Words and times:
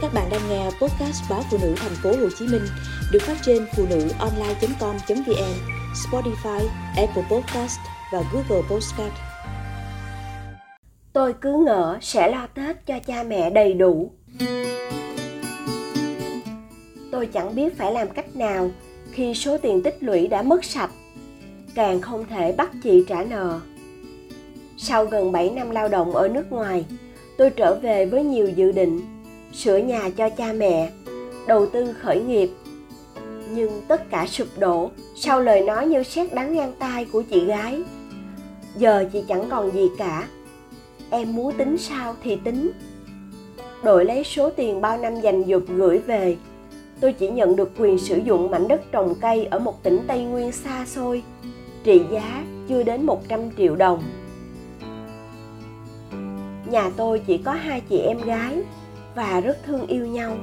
Các 0.00 0.14
bạn 0.14 0.28
đang 0.30 0.40
nghe 0.48 0.64
podcast 0.64 1.30
báo 1.30 1.42
phụ 1.50 1.58
nữ 1.62 1.74
thành 1.76 1.92
phố 2.02 2.10
Hồ 2.10 2.28
Chí 2.38 2.46
Minh 2.46 2.62
được 3.12 3.22
phát 3.22 3.36
trên 3.42 3.66
phụ 3.76 3.86
nữ 3.90 4.08
online.com.vn, 4.18 5.54
Spotify, 5.94 6.66
Apple 6.96 7.22
Podcast 7.30 7.78
và 8.12 8.22
Google 8.32 8.68
Podcast. 8.70 9.12
Tôi 11.12 11.34
cứ 11.40 11.64
ngỡ 11.66 11.98
sẽ 12.00 12.30
lo 12.30 12.46
Tết 12.54 12.86
cho 12.86 12.98
cha 13.06 13.22
mẹ 13.22 13.50
đầy 13.50 13.74
đủ. 13.74 14.10
Tôi 17.12 17.26
chẳng 17.26 17.54
biết 17.54 17.78
phải 17.78 17.92
làm 17.92 18.08
cách 18.10 18.36
nào 18.36 18.70
khi 19.12 19.34
số 19.34 19.58
tiền 19.58 19.82
tích 19.82 19.96
lũy 20.00 20.26
đã 20.26 20.42
mất 20.42 20.64
sạch, 20.64 20.90
càng 21.74 22.00
không 22.00 22.24
thể 22.30 22.52
bắt 22.52 22.70
chị 22.82 23.04
trả 23.08 23.22
nợ. 23.22 23.60
Sau 24.76 25.04
gần 25.04 25.32
7 25.32 25.50
năm 25.50 25.70
lao 25.70 25.88
động 25.88 26.14
ở 26.14 26.28
nước 26.28 26.52
ngoài, 26.52 26.84
tôi 27.38 27.50
trở 27.50 27.74
về 27.74 28.06
với 28.06 28.24
nhiều 28.24 28.48
dự 28.48 28.72
định 28.72 29.17
sửa 29.52 29.76
nhà 29.76 30.10
cho 30.16 30.28
cha 30.28 30.52
mẹ 30.52 30.90
đầu 31.46 31.66
tư 31.66 31.94
khởi 32.00 32.20
nghiệp. 32.20 32.50
Nhưng 33.50 33.82
tất 33.88 34.10
cả 34.10 34.26
sụp 34.26 34.48
đổ 34.58 34.90
sau 35.16 35.40
lời 35.40 35.60
nói 35.60 35.86
như 35.86 36.02
sét 36.02 36.34
đánh 36.34 36.54
ngang 36.54 36.72
tai 36.78 37.04
của 37.04 37.22
chị 37.22 37.44
gái. 37.44 37.82
Giờ 38.76 39.08
chị 39.12 39.24
chẳng 39.28 39.48
còn 39.50 39.70
gì 39.70 39.88
cả. 39.98 40.28
Em 41.10 41.36
muốn 41.36 41.52
tính 41.56 41.78
sao 41.78 42.14
thì 42.22 42.36
tính. 42.44 42.70
Đổi 43.82 44.04
lấy 44.04 44.24
số 44.24 44.50
tiền 44.50 44.80
bao 44.80 44.98
năm 44.98 45.20
dành 45.20 45.44
dụp 45.44 45.62
gửi 45.68 45.98
về 45.98 46.36
tôi 47.00 47.12
chỉ 47.12 47.30
nhận 47.30 47.56
được 47.56 47.70
quyền 47.78 47.98
sử 47.98 48.16
dụng 48.16 48.50
mảnh 48.50 48.68
đất 48.68 48.92
trồng 48.92 49.14
cây 49.20 49.44
ở 49.44 49.58
một 49.58 49.82
tỉnh 49.82 49.98
Tây 50.06 50.24
Nguyên 50.24 50.52
xa 50.52 50.86
xôi, 50.86 51.22
trị 51.84 52.02
giá 52.10 52.44
chưa 52.68 52.82
đến 52.82 53.06
100 53.06 53.40
triệu 53.56 53.76
đồng. 53.76 54.02
Nhà 56.70 56.90
tôi 56.96 57.18
chỉ 57.26 57.38
có 57.38 57.52
hai 57.52 57.80
chị 57.88 57.98
em 57.98 58.18
gái 58.18 58.62
và 59.18 59.40
rất 59.40 59.56
thương 59.66 59.86
yêu 59.86 60.06
nhau. 60.06 60.36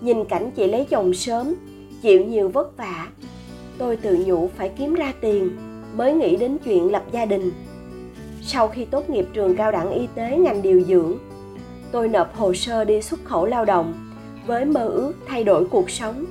Nhìn 0.00 0.24
cảnh 0.24 0.50
chị 0.56 0.66
lấy 0.66 0.86
chồng 0.90 1.14
sớm, 1.14 1.54
chịu 2.02 2.24
nhiều 2.24 2.48
vất 2.48 2.76
vả, 2.76 3.08
tôi 3.78 3.96
tự 3.96 4.24
nhủ 4.26 4.50
phải 4.56 4.72
kiếm 4.78 4.94
ra 4.94 5.12
tiền 5.20 5.50
mới 5.96 6.12
nghĩ 6.12 6.36
đến 6.36 6.56
chuyện 6.64 6.92
lập 6.92 7.04
gia 7.12 7.26
đình. 7.26 7.52
Sau 8.42 8.68
khi 8.68 8.84
tốt 8.84 9.10
nghiệp 9.10 9.26
trường 9.32 9.56
cao 9.56 9.72
đẳng 9.72 9.92
y 9.92 10.08
tế 10.14 10.36
ngành 10.36 10.62
điều 10.62 10.80
dưỡng, 10.80 11.18
tôi 11.92 12.08
nộp 12.08 12.36
hồ 12.36 12.54
sơ 12.54 12.84
đi 12.84 13.02
xuất 13.02 13.24
khẩu 13.24 13.46
lao 13.46 13.64
động 13.64 14.10
với 14.46 14.64
mơ 14.64 14.86
ước 14.86 15.12
thay 15.26 15.44
đổi 15.44 15.64
cuộc 15.64 15.90
sống. 15.90 16.24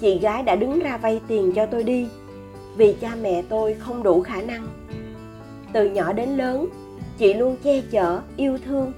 Chị 0.00 0.18
gái 0.18 0.42
đã 0.42 0.56
đứng 0.56 0.78
ra 0.78 0.96
vay 0.96 1.20
tiền 1.28 1.52
cho 1.52 1.66
tôi 1.66 1.82
đi 1.84 2.06
vì 2.76 2.94
cha 3.00 3.14
mẹ 3.22 3.42
tôi 3.48 3.74
không 3.74 4.02
đủ 4.02 4.22
khả 4.22 4.42
năng. 4.42 4.66
Từ 5.72 5.90
nhỏ 5.90 6.12
đến 6.12 6.36
lớn, 6.36 6.68
chị 7.18 7.34
luôn 7.34 7.56
che 7.64 7.82
chở, 7.90 8.20
yêu 8.36 8.58
thương 8.66 8.92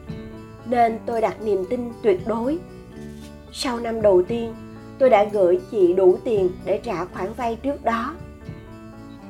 nên 0.70 0.98
tôi 1.06 1.20
đặt 1.20 1.42
niềm 1.42 1.64
tin 1.70 1.91
tuyệt 2.03 2.20
đối. 2.27 2.59
Sau 3.53 3.81
năm 3.81 4.03
đầu 4.03 4.22
tiên, 4.22 4.55
tôi 4.98 5.11
đã 5.11 5.25
gửi 5.25 5.61
chị 5.70 5.92
đủ 5.92 6.19
tiền 6.25 6.50
để 6.64 6.81
trả 6.83 7.05
khoản 7.05 7.33
vay 7.36 7.56
trước 7.56 7.84
đó. 7.84 8.14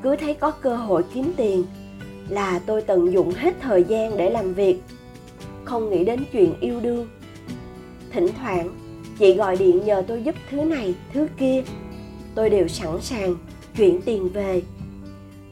Cứ 0.02 0.16
thấy 0.16 0.34
có 0.34 0.50
cơ 0.50 0.76
hội 0.76 1.04
kiếm 1.14 1.32
tiền 1.36 1.64
là 2.28 2.60
tôi 2.66 2.82
tận 2.82 3.12
dụng 3.12 3.30
hết 3.30 3.54
thời 3.60 3.84
gian 3.84 4.16
để 4.16 4.30
làm 4.30 4.54
việc, 4.54 4.80
không 5.64 5.90
nghĩ 5.90 6.04
đến 6.04 6.24
chuyện 6.32 6.54
yêu 6.60 6.80
đương. 6.80 7.08
Thỉnh 8.12 8.28
thoảng, 8.38 8.70
chị 9.18 9.34
gọi 9.34 9.56
điện 9.56 9.84
nhờ 9.84 10.04
tôi 10.06 10.22
giúp 10.22 10.34
thứ 10.50 10.56
này, 10.56 10.94
thứ 11.12 11.28
kia. 11.38 11.62
Tôi 12.34 12.50
đều 12.50 12.68
sẵn 12.68 13.00
sàng 13.00 13.36
chuyển 13.76 14.00
tiền 14.02 14.28
về. 14.28 14.62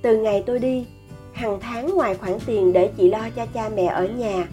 Từ 0.03 0.17
ngày 0.17 0.43
tôi 0.47 0.59
đi, 0.59 0.87
hàng 1.33 1.59
tháng 1.61 1.95
ngoài 1.95 2.15
khoản 2.15 2.39
tiền 2.47 2.73
để 2.73 2.91
chị 2.97 3.09
lo 3.09 3.29
cho 3.37 3.47
cha 3.47 3.71
mẹ 3.77 3.85
ở 3.87 4.09
nhà, 4.09 4.47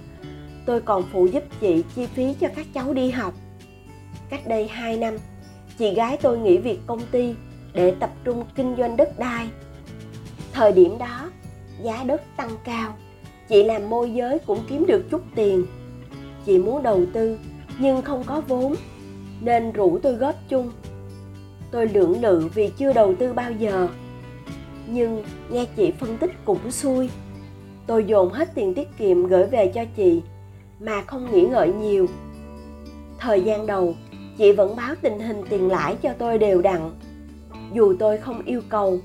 tôi 0.66 0.81
còn 0.81 1.04
phụ 1.12 1.26
giúp 1.26 1.44
chị 1.62 1.84
chi 1.95 2.06
phí 2.06 2.34
cho 2.40 2.48
các 2.56 2.67
cháu 2.73 2.94
đi 2.94 3.09
học. 3.09 3.34
Cách 4.30 4.48
đây 4.48 4.68
2 4.68 4.98
năm, 4.98 5.18
chị 5.78 5.94
gái 5.94 6.18
tôi 6.22 6.40
nghỉ 6.40 6.58
việc 6.58 6.80
công 6.88 7.02
ty 7.12 7.36
để 7.73 7.92
tập 8.00 8.09
trung 8.23 8.44
kinh 8.56 8.76
doanh 8.78 8.98
đất 8.98 9.20
đai. 9.20 9.48
Thời 10.53 10.72
điểm 10.72 10.97
đó, 10.97 11.30
giá 11.84 12.03
đất 12.03 12.22
tăng 12.38 12.50
cao, 12.63 12.94
chị 13.50 13.63
làm 13.63 13.90
môi 13.90 14.13
giới 14.13 14.40
cũng 14.40 14.59
kiếm 14.69 14.86
được 14.86 15.06
chút 15.12 15.22
tiền. 15.36 15.66
Chị 16.46 16.58
muốn 16.58 16.84
đầu 16.84 17.02
tư 17.13 17.38
nhưng 17.80 18.02
không 18.02 18.24
có 18.24 18.41
vốn, 18.47 18.75
nên 19.41 19.72
rủ 19.72 20.00
tôi 20.03 20.13
góp 20.13 20.36
chung. 20.50 20.72
Tôi 21.72 21.88
lưỡng 21.88 22.22
lự 22.22 22.50
vì 22.53 22.72
chưa 22.78 22.94
đầu 22.94 23.16
tư 23.16 23.34
bao 23.34 23.52
giờ. 23.52 23.88
Nhưng 24.88 25.24
nghe 25.50 25.66
chị 25.75 25.91
phân 26.00 26.18
tích 26.18 26.31
cũng 26.46 26.72
xui. 26.72 27.09
Tôi 27.88 28.03
dồn 28.03 28.30
hết 28.30 28.50
tiền 28.56 28.74
tiết 28.74 28.88
kiệm 28.97 29.28
gửi 29.28 29.46
về 29.46 29.72
cho 29.75 29.86
chị 29.96 30.22
mà 30.81 31.02
không 31.02 31.31
nghĩ 31.31 31.42
ngợi 31.42 31.74
nhiều. 31.74 32.08
Thời 33.19 33.42
gian 33.42 33.66
đầu, 33.66 33.96
chị 34.38 34.52
vẫn 34.52 34.75
báo 34.75 34.96
tình 35.02 35.19
hình 35.19 35.44
tiền 35.50 35.68
lãi 35.68 35.96
cho 36.02 36.14
tôi 36.18 36.38
đều 36.38 36.62
đặn. 36.62 36.92
Dù 37.74 37.96
tôi 38.00 38.18
không 38.18 38.42
yêu 38.46 38.62
cầu, 38.69 39.00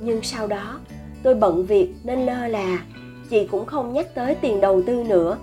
nhưng 0.00 0.22
sau 0.22 0.46
đó 0.46 0.80
tôi 1.22 1.34
bận 1.34 1.66
việc 1.66 1.94
nên 2.04 2.26
lơ 2.26 2.46
là, 2.46 2.82
chị 3.30 3.46
cũng 3.46 3.66
không 3.66 3.92
nhắc 3.92 4.14
tới 4.14 4.34
tiền 4.34 4.60
đầu 4.60 4.82
tư 4.86 5.04
nữa. 5.04 5.38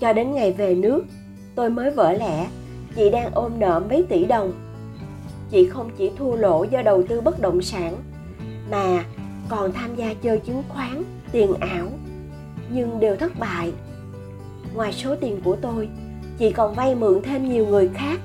Cho 0.00 0.12
đến 0.12 0.34
ngày 0.34 0.52
về 0.52 0.74
nước, 0.74 1.04
tôi 1.54 1.70
mới 1.70 1.90
vỡ 1.90 2.12
lẽ, 2.12 2.46
chị 2.96 3.10
đang 3.10 3.30
ôm 3.34 3.52
nợ 3.58 3.82
mấy 3.90 4.04
tỷ 4.08 4.24
đồng. 4.24 4.52
Chị 5.50 5.68
không 5.68 5.90
chỉ 5.96 6.10
thua 6.16 6.36
lỗ 6.36 6.64
do 6.64 6.82
đầu 6.82 7.02
tư 7.08 7.20
bất 7.20 7.40
động 7.40 7.62
sản, 7.62 7.96
mà 8.70 9.04
còn 9.48 9.72
tham 9.72 9.96
gia 9.96 10.14
chơi 10.14 10.38
chứng 10.38 10.62
khoán, 10.68 11.02
tiền 11.32 11.54
ảo, 11.54 11.86
nhưng 12.70 13.00
đều 13.00 13.16
thất 13.16 13.38
bại 13.38 13.72
ngoài 14.74 14.92
số 14.92 15.16
tiền 15.20 15.40
của 15.44 15.56
tôi, 15.56 15.88
chị 16.38 16.52
còn 16.52 16.74
vay 16.74 16.94
mượn 16.94 17.22
thêm 17.22 17.48
nhiều 17.48 17.66
người 17.66 17.90
khác. 17.94 18.20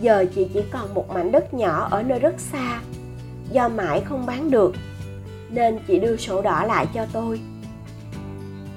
Giờ 0.00 0.24
chị 0.34 0.48
chỉ 0.54 0.60
còn 0.70 0.94
một 0.94 1.10
mảnh 1.10 1.32
đất 1.32 1.54
nhỏ 1.54 1.88
ở 1.90 2.02
nơi 2.02 2.18
rất 2.18 2.34
xa, 2.40 2.80
do 3.52 3.68
mãi 3.68 4.00
không 4.00 4.26
bán 4.26 4.50
được, 4.50 4.74
nên 5.50 5.78
chị 5.88 5.98
đưa 5.98 6.16
sổ 6.16 6.42
đỏ 6.42 6.64
lại 6.64 6.86
cho 6.94 7.06
tôi. 7.12 7.40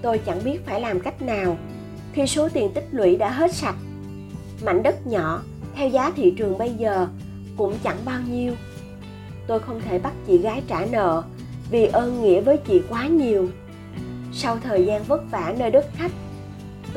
Tôi 0.01 0.17
chẳng 0.17 0.43
biết 0.43 0.66
phải 0.66 0.81
làm 0.81 0.99
cách 0.99 1.21
nào 1.21 1.57
khi 2.13 2.27
số 2.27 2.49
tiền 2.49 2.71
tích 2.73 2.87
lũy 2.91 3.16
đã 3.16 3.29
hết 3.29 3.53
sạch. 3.53 3.75
Mảnh 4.66 4.83
đất 4.83 5.07
nhỏ, 5.07 5.41
theo 5.75 5.89
giá 5.89 6.11
thị 6.16 6.33
trường 6.37 6.57
bây 6.57 6.73
giờ, 6.73 7.07
cũng 7.57 7.73
chẳng 7.83 7.97
bao 8.05 8.19
nhiêu. 8.29 8.53
Tôi 9.47 9.59
không 9.59 9.81
thể 9.81 9.99
bắt 9.99 10.13
chị 10.27 10.37
gái 10.37 10.63
trả 10.67 10.85
nợ 10.85 11.23
vì 11.71 11.85
ơn 11.85 12.23
nghĩa 12.23 12.41
với 12.41 12.57
chị 12.57 12.81
quá 12.89 13.07
nhiều. 13.07 13.47
Sau 14.33 14.57
thời 14.63 14.85
gian 14.85 15.03
vất 15.03 15.31
vả 15.31 15.53
nơi 15.59 15.71
đất 15.71 15.85
khách 15.93 16.11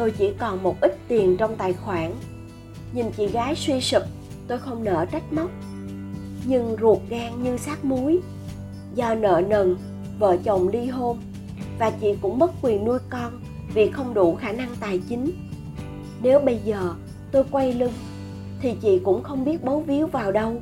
tôi 0.01 0.11
chỉ 0.11 0.33
còn 0.39 0.63
một 0.63 0.81
ít 0.81 0.99
tiền 1.09 1.37
trong 1.37 1.57
tài 1.57 1.73
khoản. 1.73 2.13
Nhìn 2.93 3.07
chị 3.17 3.27
gái 3.27 3.55
suy 3.57 3.81
sụp, 3.81 4.03
tôi 4.49 4.59
không 4.59 4.85
nỡ 4.85 5.07
trách 5.13 5.33
móc. 5.33 5.51
Nhưng 6.47 6.77
ruột 6.81 6.99
gan 7.09 7.43
như 7.43 7.57
sát 7.57 7.85
muối. 7.85 8.21
Do 8.95 9.15
nợ 9.15 9.43
nần, 9.49 9.77
vợ 10.19 10.37
chồng 10.45 10.69
ly 10.69 10.87
hôn, 10.87 11.19
và 11.79 11.91
chị 11.91 12.15
cũng 12.23 12.39
mất 12.39 12.51
quyền 12.63 12.85
nuôi 12.85 12.99
con 13.11 13.41
vì 13.75 13.91
không 13.91 14.15
đủ 14.15 14.35
khả 14.35 14.53
năng 14.53 14.69
tài 14.81 15.01
chính. 15.09 15.33
Nếu 16.23 16.41
bây 16.41 16.59
giờ 16.65 16.95
tôi 17.33 17.45
quay 17.51 17.73
lưng, 17.73 17.93
thì 18.63 18.75
chị 18.83 19.01
cũng 19.05 19.23
không 19.23 19.45
biết 19.45 19.65
bấu 19.65 19.81
víu 19.81 20.07
vào 20.07 20.33
đâu. 20.33 20.55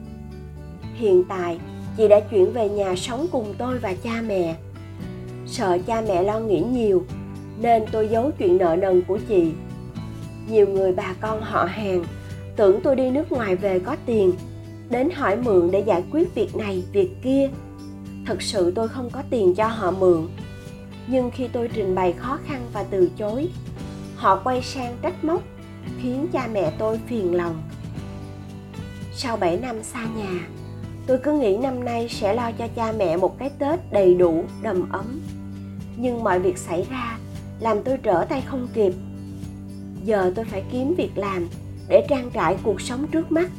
Hiện 0.94 1.25
tại, 1.28 1.59
chị 1.97 2.09
đã 2.09 2.20
chuyển 2.20 2.53
về 2.53 2.69
nhà 2.69 2.94
sống 2.97 3.26
cùng 3.32 3.55
tôi 3.59 3.78
và 3.78 3.94
cha 4.03 4.22
mẹ. 4.26 4.56
Sợ 5.47 5.78
cha 5.87 6.03
mẹ 6.09 6.22
lo 6.22 6.41
nghĩ 6.41 6.60
nhiều 6.60 7.05
nên 7.60 7.82
tôi 7.92 8.08
giấu 8.08 8.30
chuyện 8.38 8.58
nợ 8.58 8.76
nần 8.76 9.02
của 9.08 9.19
chị. 9.28 9.52
Nhiều 10.48 10.66
người 10.66 10.92
bà 10.92 11.14
con 11.20 11.41
họ 11.42 11.64
hàng 11.64 12.04
tưởng 12.56 12.80
tôi 12.80 12.96
đi 12.96 13.10
nước 13.10 13.32
ngoài 13.32 13.56
về 13.56 13.78
có 13.78 13.96
tiền, 14.06 14.32
đến 14.91 15.10
hỏi 15.10 15.36
mượn 15.36 15.70
để 15.70 15.80
giải 15.80 16.04
quyết 16.12 16.34
việc 16.34 16.56
này, 16.56 16.84
việc 16.92 17.10
kia. 17.22 17.50
Thật 18.26 18.42
sự 18.42 18.72
tôi 18.74 18.88
không 18.88 19.10
có 19.10 19.22
tiền 19.30 19.54
cho 19.54 19.66
họ 19.66 19.91
mượn. 19.91 20.28
Nhưng 21.06 21.30
khi 21.30 21.48
tôi 21.48 21.69
trình 21.74 21.94
bày 21.94 22.12
khó 22.12 22.38
khăn 22.46 22.66
và 22.72 22.84
từ 22.91 23.10
chối, 23.19 23.48
họ 24.16 24.40
quay 24.44 24.62
sang 24.62 24.96
trách 25.02 25.25
móc, 25.25 25.42
khiến 26.02 26.28
cha 26.32 26.48
mẹ 26.52 26.72
tôi 26.78 27.00
phiền 27.06 27.34
lòng. 27.34 27.62
Sau 29.14 29.37
7 29.37 29.56
năm 29.56 29.82
xa 29.82 30.06
nhà, 30.16 30.49
tôi 31.06 31.19
cứ 31.19 31.32
nghĩ 31.32 31.56
năm 31.56 31.84
nay 31.84 32.08
sẽ 32.08 32.34
lo 32.34 32.50
cho 32.58 32.69
cha 32.76 32.93
mẹ 32.99 33.16
một 33.16 33.38
cái 33.38 33.50
tết 33.58 33.93
đầy 33.93 34.14
đủ, 34.14 34.44
đầm 34.62 34.93
ấm. 34.93 35.20
Nhưng 35.96 36.25
mọi 36.25 36.38
việc 36.38 36.58
xảy 36.58 36.87
ra 36.90 37.19
làm 37.60 37.82
tôi 37.84 37.99
trở 38.02 38.25
tay 38.25 38.43
không 38.46 38.69
kịp. 38.75 38.93
Giờ 40.05 40.32
tôi 40.37 40.44
phải 40.44 40.64
kiếm 40.72 40.94
việc 40.94 41.19
làm 41.19 41.49
để 41.88 42.06
trang 42.08 42.31
trải 42.32 42.56
cuộc 42.62 42.81
sống 42.81 43.06
trước 43.12 43.32
mắt 43.32 43.50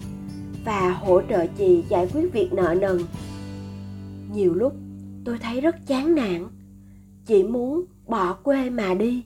và 0.66 0.90
hỗ 0.92 1.22
trợ 1.30 1.46
chị 1.58 1.84
giải 1.90 2.08
quyết 2.14 2.34
việc 2.34 2.54
nợ 2.54 2.76
nần. 2.82 2.98
Nhiều 4.34 4.54
lúc 4.54 4.74
tôi 5.26 5.38
thấy 5.40 5.62
rất 5.62 5.88
chán 5.88 6.16
nản. 6.16 6.48
Chỉ 7.26 7.44
muốn 7.44 7.86
bỏ 8.08 8.34
quê 8.34 8.70
mà 8.70 8.94
đi. 8.94 9.24